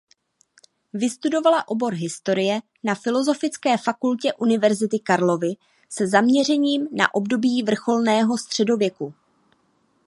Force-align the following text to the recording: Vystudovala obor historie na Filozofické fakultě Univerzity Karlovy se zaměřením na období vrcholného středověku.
Vystudovala 0.93 1.67
obor 1.67 1.93
historie 1.93 2.61
na 2.83 2.95
Filozofické 2.95 3.77
fakultě 3.77 4.33
Univerzity 4.33 4.99
Karlovy 4.99 5.53
se 5.89 6.07
zaměřením 6.07 6.87
na 6.91 7.13
období 7.13 7.63
vrcholného 7.63 8.37
středověku. 8.37 9.13